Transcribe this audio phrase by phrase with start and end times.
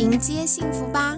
[0.00, 1.14] 迎接幸福吧！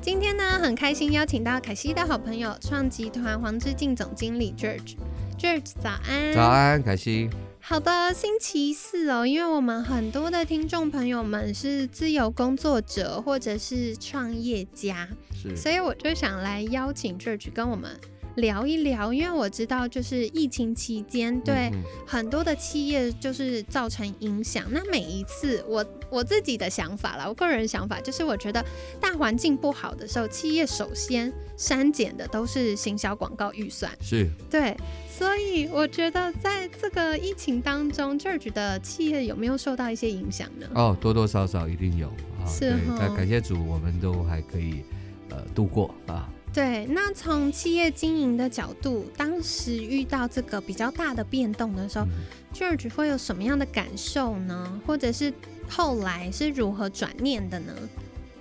[0.00, 4.96] 今天呢，很开心邀请到凯西的好朋友，创集团黄志进总经理 George。
[5.38, 6.34] George，早安！
[6.34, 7.30] 早安，凯西。
[7.60, 15.08] 好的，星期四哦，因为我们很多的听众朋友们是自由工作者或者是创业家，
[15.40, 17.92] 是，所以我就想来邀请 George 跟我们。
[18.36, 21.70] 聊一聊，因为我知道，就是疫情期间对
[22.06, 24.64] 很多的企业就是造成影响。
[24.70, 28.64] 那每一次，我我自己的想法啦，我个人想法就是，我觉得
[29.00, 33.90] 大环境不好的时候，企业首先删减的都是行销广告预算。
[34.00, 34.76] 是，对，
[35.08, 40.66] 所以我觉得在这个疫情当中，George 的企业有没有受到一些影响呢？
[40.74, 42.42] 哦，多多少少一定有啊。
[42.48, 44.82] 是那感谢主，我们都还可以
[45.30, 46.28] 呃度过啊。
[46.54, 52.06] 对，那从企业经营的角度，当时遇到这个比较大的变动的时候
[52.54, 54.80] ，George 会有什么样的感受呢？
[54.86, 55.34] 或者是
[55.68, 57.72] 后来是如何转念的呢？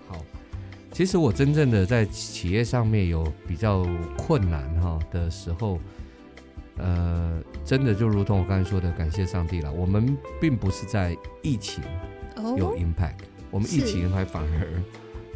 [0.07, 0.23] 好，
[0.91, 3.83] 其实我真正的在企业上面有比较
[4.15, 5.79] 困难哈的时候，
[6.77, 9.71] 呃，真的就如同我刚才说的，感谢上帝了。
[9.71, 11.83] 我们并不是在疫情
[12.55, 14.83] 有 impact，我们疫情还反而。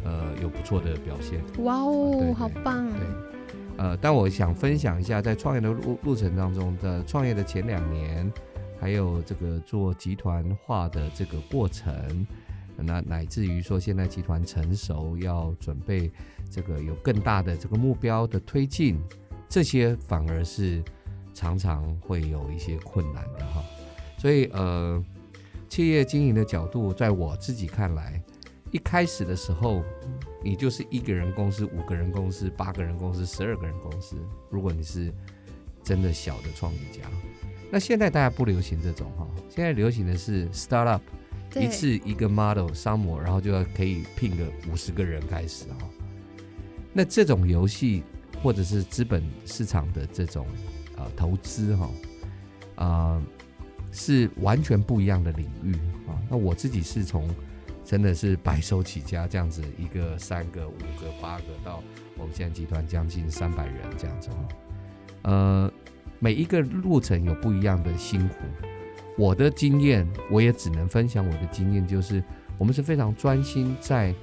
[0.04, 1.42] 呃，有不错的表现。
[1.64, 2.88] 哇哦，好棒！
[2.90, 3.06] 对，
[3.76, 8.32] 呃，但我想分享一下，在创业的路路程当中的创业的前两年，
[8.80, 12.26] 还有这个做集团化的这个过程，
[12.76, 16.10] 那乃至于说现在集团成熟，要准备
[16.48, 19.00] 这个有更大的这个目标的推进，
[19.48, 20.82] 这些反而是
[21.34, 23.62] 常常会有一些困难的哈。
[24.16, 25.04] 所以，呃，
[25.68, 28.22] 企业经营的角度，在我自己看来。
[28.70, 29.82] 一开始的时候，
[30.42, 34.16] 你就是一个人公司、五个人公司、八个人公司、十二个人公司。
[34.50, 35.12] 如果你是
[35.82, 37.08] 真的小的创业家，
[37.70, 41.00] 那现在大家不流行这种哈，现在流行的是 startup，
[41.56, 45.88] 一次一个 model 商模，然后就要可以聘个五十个人开始哈。
[46.92, 48.02] 那这种游戏
[48.42, 50.46] 或者是资本市场的这种
[50.96, 51.90] 啊投资哈
[52.76, 53.22] 啊
[53.92, 55.74] 是完全不一样的领域
[56.06, 56.20] 啊。
[56.30, 57.28] 那我自己是从
[57.88, 61.82] 真的是白手起家，这样子一个、三个、五个、八个，到
[62.18, 64.48] 我们现在集团将近三百人这样子哈。
[65.22, 65.72] 呃，
[66.18, 68.34] 每一个路程有不一样的辛苦。
[69.16, 72.22] 我的经验，我也只能分享我的经验，就是
[72.58, 74.14] 我们是非常专心在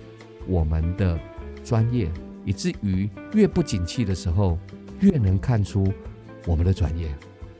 [0.46, 1.20] 我们的
[1.64, 2.08] 专业，
[2.46, 4.60] 以至于越不景气的时候，
[5.00, 5.92] 越能看出
[6.46, 7.12] 我们的专业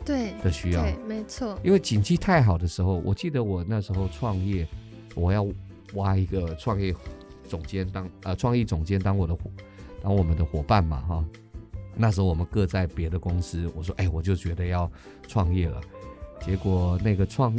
[0.06, 0.84] 对的需要。
[0.84, 1.60] 对，没错。
[1.64, 4.68] 因为景气太好的时候，我记得我那时候创业，
[5.16, 5.44] 我要。
[5.94, 6.94] 挖一个创业
[7.48, 9.52] 总监当呃创意总监当我的伙
[10.02, 11.26] 当我们的伙伴嘛哈，
[11.96, 14.92] 那时候我们各在别的公司，我说哎我就觉得要
[15.28, 15.82] 创业了，
[16.42, 17.58] 结果那个创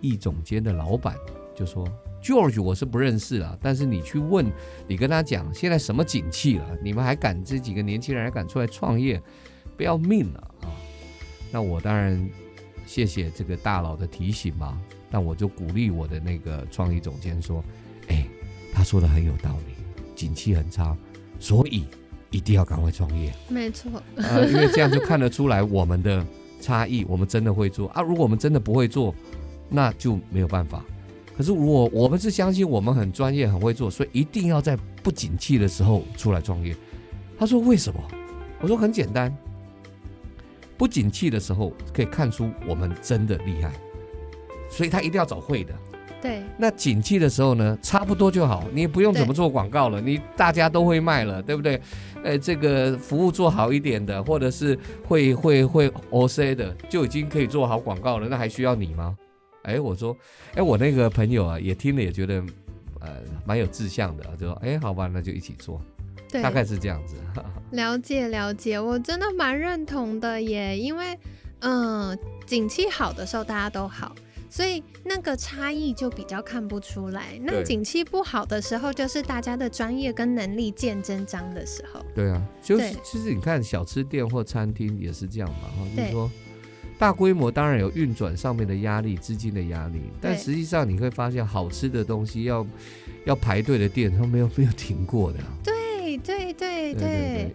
[0.00, 1.14] 意总监的老板
[1.54, 1.86] 就说
[2.22, 4.50] George 我是不认识了，但是你去问
[4.86, 9.22] 你跟他讲现在什么景气了，你们还敢这几个年轻人还敢出来创业，
[9.76, 10.68] 不要命了啊！
[11.50, 12.28] 那我当然
[12.86, 14.78] 谢谢这个大佬的提醒嘛。
[15.10, 17.62] 但我就鼓励我的那个创意总监说
[18.08, 18.26] ：“哎，
[18.72, 19.74] 他说的很有道理，
[20.14, 20.96] 景气很差，
[21.38, 21.84] 所以
[22.30, 26.24] 一定要赶快创业。”没错， 呃，因为这样就看得出来我们的
[26.60, 28.00] 差异，我们真的会做啊。
[28.00, 29.14] 如果我们真的不会做，
[29.68, 30.84] 那就没有办法。
[31.36, 36.76] 可是如果我们是相信我们很专业、很会做，所以一定要在不景气的时候出来创业。
[37.38, 37.98] 他说：“为什么？”
[38.60, 39.34] 我说：“很简单，
[40.76, 43.72] 不景气的时候可以看出我们真的厉害。”
[44.70, 45.74] 所以他一定要找会的，
[46.22, 46.42] 对。
[46.56, 51.80] 那景气的时候呢，差不多就好，你不用怎么做广告了，你大家都会卖了，对不对？
[52.22, 59.16] 呃，这个服务做好一点的，或者是会会会 O C 的，就已经可以做好广告了，那还需要你吗？
[59.62, 60.16] 哎，我说，
[60.54, 62.42] 哎，我那个朋友啊，也听了也觉得，
[63.00, 63.08] 呃，
[63.46, 65.80] 蛮有志向的，就说，哎，好吧，那就一起做，
[66.30, 67.16] 对，大概是这样子。
[67.72, 71.18] 了解了解，我真的蛮认同的耶，因为，
[71.60, 74.14] 嗯，景气好的时候大家都好。
[74.50, 77.38] 所以那个差异就比较看不出来。
[77.42, 82.04] 那景气不好的时候，就是大家的专业跟能力见真章的时候。
[82.14, 86.30] 对啊，就是其实你看小吃店或餐厅也是这样嘛，哈，就是说
[86.98, 92.66] 大规模当然有运转上面的压力、资金的压力，但实际上你会发现，好吃的东西要
[93.24, 95.38] 要排队的店，它没有没有停过的。
[95.62, 97.00] 对对对对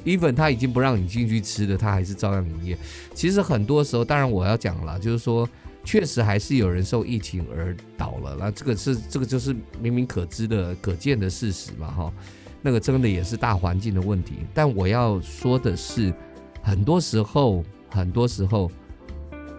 [0.04, 2.78] 对，even 他已经不让你进去吃的，他还是照样营业。
[3.14, 5.48] 其实很多时候，当然我要讲了，就是说，
[5.86, 12.14] 确实还是有人受疫情而倒了，那这个是这个就是明明可知的、可见的事实嘛，哈。
[12.62, 14.38] 那个真的也是大环境的问题。
[14.54, 16.14] 但我要说的是，
[16.62, 18.70] 很多时候，很多时候。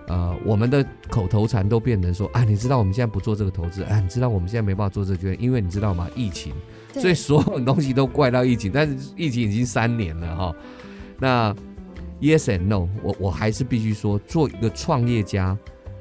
[0.08, 6.08] 呃，我们的口头禅都变成说啊，你知道我们现在不做这个投资，啊，你知道我们现在没办法做这个决定，因为你知道吗？
[6.14, 6.54] 疫情，
[6.94, 10.54] 所以所有东西都怪到疫情，但是疫情已经三年了哈。
[11.18, 11.52] 那
[12.20, 15.58] yes and no，我我还是必须说，做一个创业家，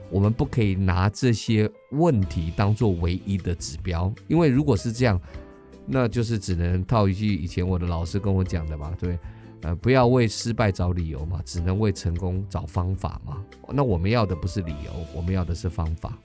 [0.10, 5.20] 我们不可以拿这些问题当做唯一的指标，因为如果是这样，
[5.86, 9.18] 那就是只能套一句以前我的老师跟我讲的嘛，对。
[9.62, 13.44] 呃，不要为失败找理由嘛，只能为成功找方法嘛。
[13.70, 16.16] 那我们要的不是理由，我们要的是方法。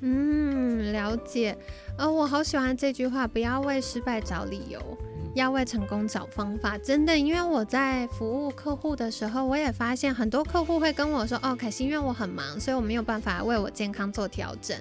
[0.00, 1.56] 嗯，了解。
[1.98, 4.78] 呃，我好喜欢这句话，不要为失败找理由，
[5.34, 6.78] 要为成功找方法。
[6.78, 14.76] 真的，因为我在服务客户的时候，我也发现很多客户会跟我说：“哦，凯西，因为我很忙，所以我没有办法为我健康做调整。”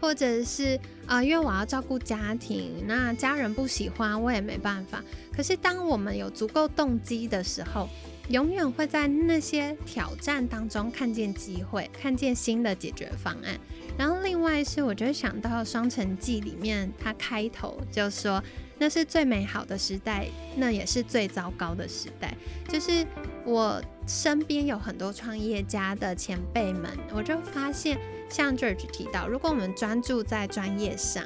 [0.00, 5.02] 或者是啊，因为我要照顾家庭，那家人不喜欢，我也没办法。
[5.32, 7.88] 可是当我们有足够动机的时候，
[8.28, 13.58] 永远会在那些挑战当中看见机会，看见新的解决方案。
[13.98, 18.42] 然后另外是，我就想到《双城记》里面，它开头就说。
[18.80, 22.32] 那是最美好的时代，那也是最糟糕的时代。
[22.68, 23.04] 就是
[23.44, 27.98] 我身边有很多创业家的前辈们，我就发现，
[28.30, 31.24] 像 George 提到，如果我们专注在专业上，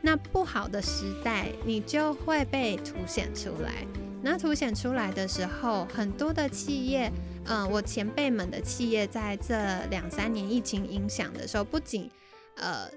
[0.00, 3.84] 那不好的时代你就会被凸显出来。
[4.22, 7.10] 那凸显出来的时候，很多的企业，
[7.46, 9.54] 嗯，我前辈们的企业在这
[9.90, 12.10] 两三年疫情影响的时候，不仅，
[12.56, 12.90] 呃，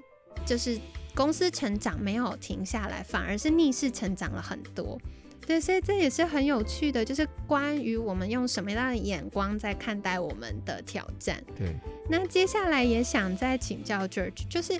[0.45, 0.79] 就是。
[1.17, 4.99] 公司成长没有停下来，反而是逆势成长了很多。
[5.47, 11.41] 对，所以这也是很有趣的，就是关于我们用什么样的眼光在看待我们的挑战。
[11.55, 11.73] 对，
[12.09, 14.77] 那接下来也想再请教 George，就是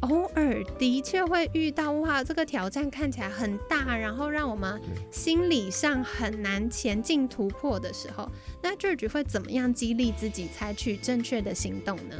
[0.00, 4.80] 偶尔的确会遇到哇，这个挑战看起来很大，然后让我们
[5.10, 8.30] 心理上很难前进突破的时候，
[8.62, 12.14] 那 George 会怎么样激励自己采取正确的行动呢？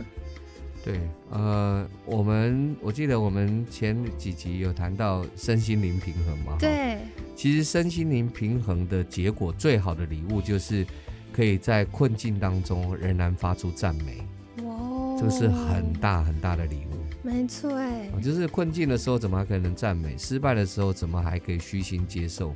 [0.84, 0.98] 对，
[1.30, 6.56] 呃，我们我记得我们前几集有谈到身心灵平衡嘛？
[6.58, 6.98] 对，
[7.36, 10.86] 其实身心灵平衡的结果，最好的礼物就是
[11.32, 14.18] 可以在困境当中仍然发出赞美。
[14.64, 16.87] 哇，这个是很大很大的礼物。
[17.28, 20.16] 没错，哎，就是困境的时候怎么还可能赞美？
[20.16, 22.54] 失败的时候怎么还可以虚心接受？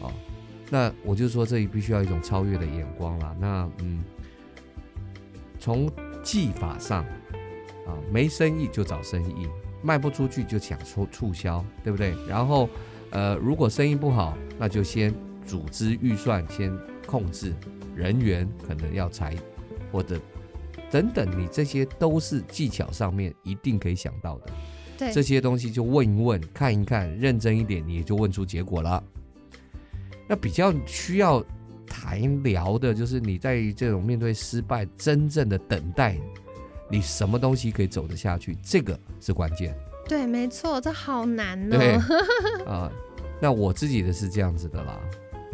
[0.00, 0.12] 哦，
[0.68, 3.36] 那我就说这里必须要一种超越的眼光了。
[3.40, 4.02] 那嗯，
[5.58, 5.88] 从
[6.22, 7.04] 技法上。
[7.84, 9.48] 啊，没生意就找生意，
[9.82, 12.14] 卖不出去就想促促销，对不对？
[12.28, 12.68] 然后，
[13.10, 15.12] 呃，如果生意不好，那就先
[15.44, 16.72] 组织预算，先
[17.08, 17.52] 控制
[17.96, 19.36] 人员，可能要裁，
[19.90, 20.16] 或者
[20.92, 24.52] 等等，你这些都是技巧上面一定可以想到的。
[24.98, 29.02] 对，这些东西就问一问，看一看，认真一点，你也就问出结果了。
[30.28, 31.42] 那比较需要
[31.86, 36.18] 谈聊的，就是你在这种面对失败，真正的等待。
[36.90, 38.54] 你什么东西可以走得下去？
[38.62, 39.74] 这个是关键。
[40.06, 41.78] 对，没错，这好难哦。
[41.78, 41.94] 对
[42.66, 42.92] 啊，
[43.40, 45.00] 那我自己的是这样子的啦。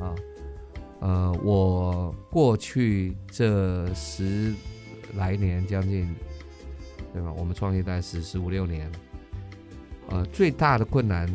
[0.01, 0.15] 啊，
[1.01, 4.53] 呃，我过去这十
[5.17, 6.15] 来年，将近，
[7.13, 7.33] 对吧？
[7.33, 8.91] 我们创业大概十十五六年，
[10.09, 11.29] 呃，最大的困难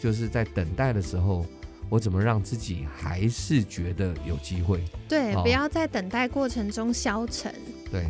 [0.00, 1.44] 就是在等待的时候，
[1.88, 4.82] 我怎么让自己还是觉得有机会？
[5.08, 7.54] 对，不要在等待过程中消沉。
[7.90, 8.06] 对。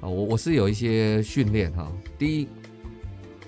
[0.00, 1.90] 啊，我我是有一些训练哈。
[2.16, 2.48] 第一，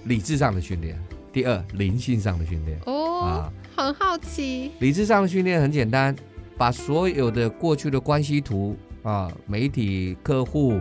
[0.07, 0.97] 理智上的训练；
[1.33, 2.77] 第二，灵性上的训练。
[2.87, 4.73] 哦，啊，很好奇。
[4.81, 6.13] 理智上的训练很简单，
[6.57, 10.81] 把所有的过去的关系图啊，媒体、客户、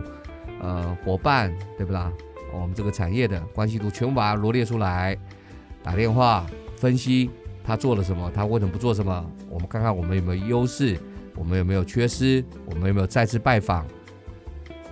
[0.60, 2.12] 呃伙伴，对不啦？
[2.52, 5.16] 我们这个产业的关系图全部把它罗列出来，
[5.82, 6.46] 打电话
[6.76, 7.30] 分析
[7.64, 9.30] 他做了什么，他为什么不做什么？
[9.48, 10.98] 我们看看我们有没有优势，
[11.36, 13.86] 我们有没有缺失，我们有没有再次拜访。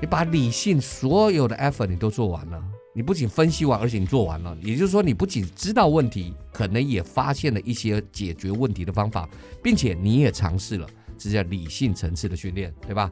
[0.00, 2.62] 你把理性所有的 effort 你都做完了，
[2.94, 9.28] 你不仅分析完，而且你做完了，也就是说，你不仅知道问题，可能也发现了一些解决问题的方法，
[9.61, 13.10] 并且你也尝试了，这叫理性层次的训练，对吧？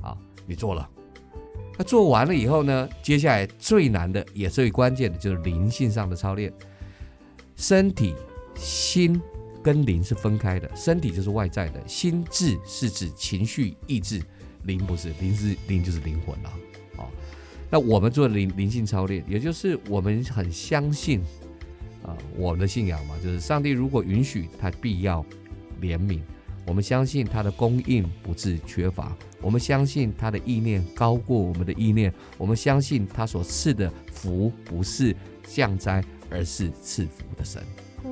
[0.00, 0.88] 好，你做了，
[1.78, 2.88] 那做完了以后呢？
[3.02, 6.52] 接下来最难的也最关键的就是灵性上的操练。
[7.56, 8.14] 身体、
[8.54, 9.20] 心
[9.62, 14.22] 跟灵是分开的，身体就是外在的，心智是指情绪、意志。
[14.64, 16.52] 灵不是灵是灵就是灵魂了，
[16.96, 17.08] 好，
[17.70, 21.20] 那我们做灵灵性操练，也就是我们很相信
[22.02, 25.24] 啊，我们的信仰嘛，就是上帝如果允许，他必要
[25.80, 26.20] 怜悯，
[26.66, 35.14] 我们相信他的供应不致缺乏，我们相信他的意念高过我们的意念，我们相信他所赐的福不是
[35.46, 37.62] 降灾，而是赐福的神。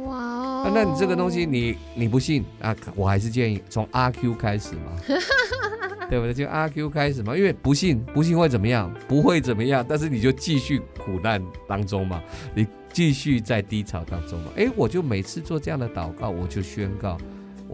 [0.07, 0.17] 哇
[0.65, 0.73] 哦！
[0.75, 2.75] 那你这个东西你你不信啊？
[2.95, 4.99] 我还是建议从阿 Q 开始嘛，
[6.11, 6.35] 对不对？
[6.35, 8.93] 就阿 Q 开始嘛，因为不信不信会怎么样？
[9.07, 12.21] 不会怎么样，但是你就继续苦难当中嘛，
[12.55, 14.51] 你继续在低潮当中嘛。
[14.57, 17.17] 哎，我就每次做这样的祷告，我就宣告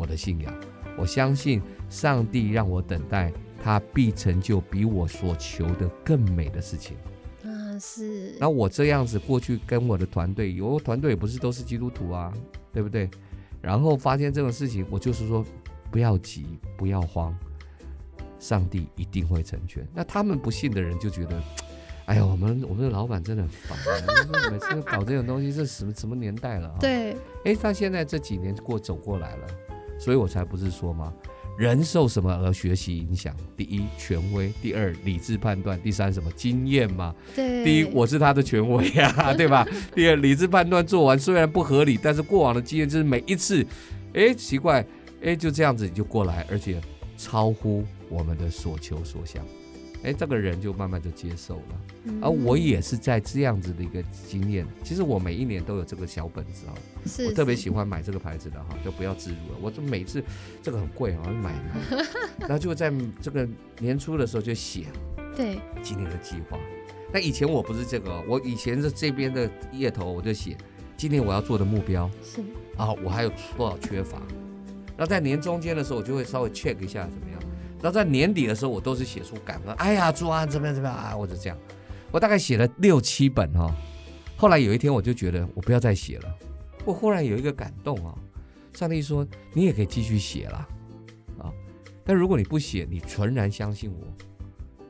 [0.00, 0.54] 我的信仰，
[0.96, 3.30] 我相信上帝让我等待，
[3.62, 6.96] 他必成就比我所求的更美的事情。
[7.82, 12.30] 是，那我这样子过去跟我的团队，有团队也不是都是基督徒啊，
[12.74, 13.08] 对不对？
[13.62, 15.42] 然后发现这种事情，我就是说
[15.90, 17.34] 不要急，不要慌，
[18.38, 19.86] 上帝一定会成全。
[19.94, 21.42] 那他们不信的人就觉得，
[22.04, 23.78] 哎呀，我们我们的老板真的很烦，
[24.52, 26.76] 每次搞这种东西，这什么什么年代了？
[26.80, 27.16] 对，
[27.46, 29.46] 哎，他现在这几年过走过来了，
[30.00, 31.12] 所以我才不是说嘛。
[31.58, 33.36] 人受什么而学习影响？
[33.54, 37.14] 第一，权威；第二，理智判断；第三，什么经验嘛？
[37.36, 37.62] 对。
[37.62, 39.66] 第一，我是他的权威呀， 对吧？
[39.94, 43.62] 第二，理智判断做完虽然不合理，但是过往的经验就是每一次，
[44.14, 44.82] 哎，奇怪，
[45.22, 46.80] 哎，就这样子你就过来，而且
[47.18, 49.44] 超乎我们的所求所想。
[50.02, 54.66] 哎，这个人就慢慢就接受了，而我也是在这样子的一个经验。
[54.82, 56.72] 其实我每一年都有这个小本子啊，
[57.26, 59.58] 我特别喜欢买这个牌子的哈，就不要自入了。
[59.60, 60.22] 我就每次
[60.62, 61.52] 这个很贵啊，买，
[62.40, 62.90] 然后就在
[63.20, 63.46] 这个
[63.78, 64.86] 年初的时候就写，
[65.36, 66.58] 对，今年的计划。
[67.12, 70.56] 那以前我不是这个，我以前是这边的页头我就写，
[70.96, 72.40] 今年我要做的目标是
[72.76, 74.18] 啊，我还有多少缺乏。
[74.96, 77.29] 然后在年中间的时候，我就会稍微 check 一下怎么
[77.80, 77.82] 样。
[77.82, 79.74] 然后在年底的时候，我都是写出感恩。
[79.76, 81.16] 哎呀，朱安，怎么样怎么样啊？
[81.16, 81.58] 我就这样，
[82.10, 83.74] 我大概写了六七本哈。
[84.36, 86.34] 后来有一天，我就觉得我不要再写了。
[86.84, 88.14] 我忽然有一个感动啊，
[88.74, 90.68] 上帝说你也可以继续写了
[91.38, 91.52] 啊。
[92.04, 94.06] 但如果你不写，你纯然相信我，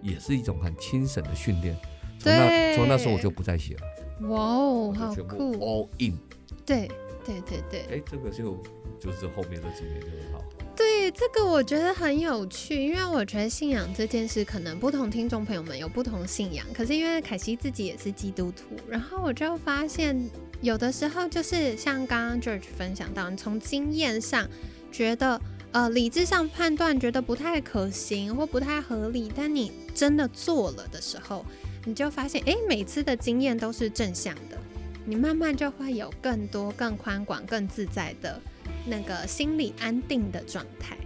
[0.00, 1.76] 也是一种很轻省的训练。
[2.18, 4.28] 从那从那时候我就不再写了。
[4.28, 6.18] 哇哦，好酷！All in。
[6.64, 6.88] 对
[7.24, 7.80] 对对对。
[7.90, 8.62] 哎，这个就
[9.00, 10.44] 就是后面这几年就很好。
[10.76, 16.64] 对这个我觉得很有趣，因为我觉得信仰这件事，可能不同听众朋友们有不同信仰。
[16.74, 20.28] 可是因为凯西自己也是基督徒，然后我就发现，
[20.60, 24.48] 有的时候就是像刚刚 George 分享到，你从经验上
[24.92, 25.40] 觉得，
[25.72, 31.44] 呃，理智上判断觉得不太可行或不太合理，但你真的做了的时候，
[31.84, 34.58] 你就发现，哎，每次的经验都是正向的，
[35.04, 38.40] 你慢慢就会有更多、更宽广、更自在的。
[38.86, 40.96] 那个心理安定的状态，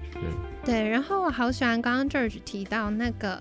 [0.64, 3.40] 对，然后我好喜欢刚刚 George 提到那个，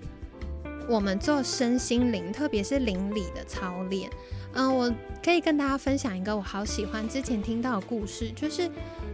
[0.89, 4.09] 我们做身心灵，特别是灵里的操练。
[4.53, 8.69] 嗯，我可以跟大家分享一个我好喜欢之前听到的故事，就是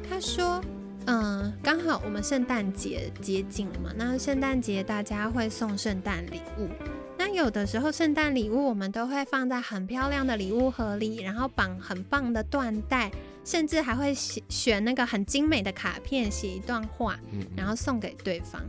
[0.09, 0.59] 他说，
[1.05, 6.67] 嗯，刚好我们圣诞节接近了嘛，那圣诞节大家会送圣诞礼物，
[7.15, 13.11] 那有的时候圣诞礼物我们都会放在很漂亮的礼物盒里，然后绑很棒的缎带。
[13.43, 17.19] 甚至还会写选那个很精美的卡片，写一段话，
[17.55, 18.61] 然后送给对方。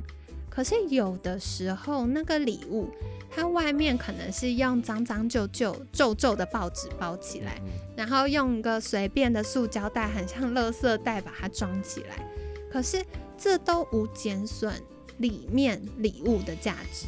[0.49, 2.89] 可是有的时候，那个礼物
[3.31, 7.61] 它外面可能是用脏脏旧旧、皱皱的报纸包起来，
[7.97, 12.27] 然后用一个随便的塑胶袋，很像垃圾袋把它装起来。
[12.71, 13.05] 可是
[13.39, 14.75] 这都无减损
[15.19, 17.07] 里面礼物的价值。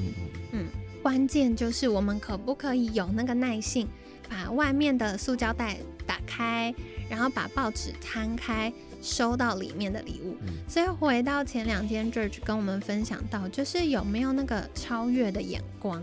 [0.52, 0.66] 嗯，
[1.02, 3.88] 关键就是我们可不可以有那个耐性，
[4.32, 6.74] 把外面的塑胶袋打开。
[7.10, 8.72] 然后把报纸摊开，
[9.02, 10.34] 收到里面的礼物。
[10.66, 16.02] 所以回到前两天，George 跟我们分享到，就是有没有那个超越的眼光？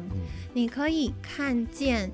[0.54, 2.12] 你可以看见，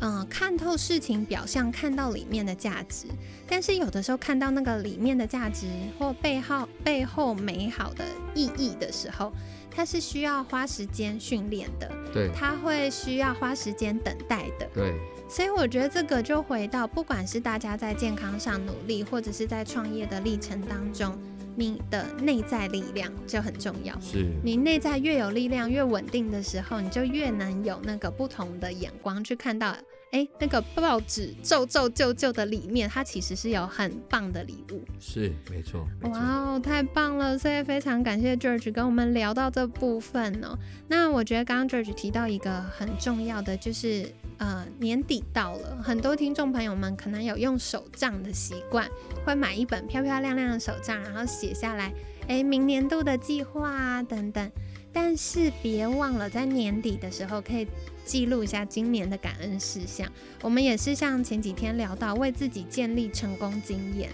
[0.00, 3.06] 嗯，看透事情表象，看到里面的价值。
[3.48, 5.66] 但是有的时候看到那个里面的价值
[5.98, 8.04] 或背后背后美好的
[8.34, 9.32] 意义的时候，
[9.74, 11.90] 它是需要花时间训练的。
[12.12, 14.68] 对，它会需要花时间等待的。
[14.72, 14.94] 对。
[15.28, 21.18] 所以我觉得这个就回到，不管是大家在健康上努力，或者是在创业的历程当中，
[21.56, 23.98] 你的内在力量就很重要。
[24.00, 29.74] 是你内在越有力量、越稳定的时候，你就越能有那个不同的眼光去看到。
[30.14, 34.80] 哎，那个报纸皱皱旧旧的里面，它其实是有很棒的礼物。
[35.00, 35.84] 是，没错。
[36.02, 37.36] 哇哦，太棒了！
[37.36, 40.56] 所以非常感谢 George 跟我们聊到这部分哦。
[40.86, 44.06] 那我觉得刚刚 George 提到一个很重要的，就是
[44.38, 48.88] 呃年底到了，很多听众朋友们可能有用手账的习惯，
[49.26, 51.92] 会买一本漂漂亮亮的手账，然后写下来，
[52.28, 54.48] 哎，明年度的计划啊等等。
[54.92, 57.66] 但是别忘了在年底的时候可以。
[58.04, 60.06] 记录一下今年的感恩事项。
[60.42, 64.10] 我们也是像前几天聊到，为自己建立成功经验。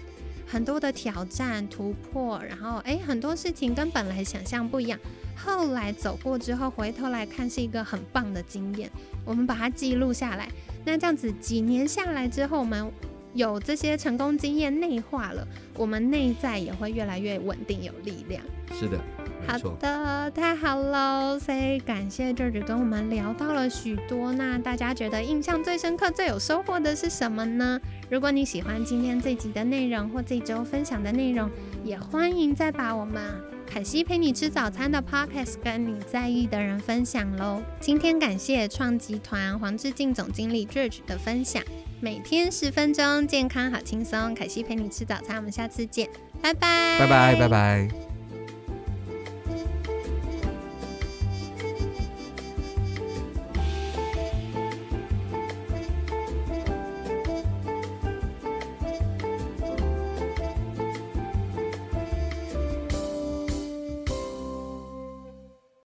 [0.47, 4.99] 很多的挑战突破，然后诶，很多事情跟本来想象不一样，
[5.35, 8.91] 后来走过之后回头来看是一个很棒的经验，
[9.23, 10.49] 我们把它记录下来。
[10.83, 12.91] 那这样子几年下来之后，我们
[13.33, 18.43] 有这些成功经验内化了，我们内在也会越来越稳定有力量。
[18.77, 18.99] 是的。
[19.47, 24.31] 好的，太好了，所以感谢 George 跟我们聊到了许多。
[24.33, 27.79] 那大家觉得印象最深刻、最有收获的是什么呢？
[28.09, 31.49] 如果你喜欢今天这集的内容或这周分享的内容，
[31.83, 33.21] 也欢迎再把我们
[33.65, 37.61] 凯西陪你吃早餐的 Podcast 跟你在意的人分享喽。
[37.79, 41.63] 今天感谢创集团黄志敬总经理 George 的分享，
[41.99, 44.33] 每天十分钟，健康好轻松。
[44.33, 46.09] 凯西陪你吃早餐，我们下次见，
[46.41, 48.10] 拜拜，拜拜，拜拜。